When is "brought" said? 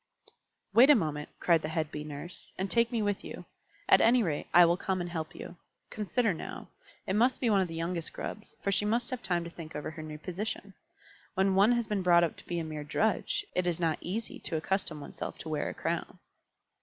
12.01-12.23